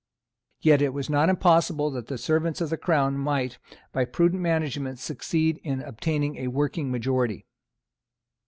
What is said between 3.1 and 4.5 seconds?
might, by prudent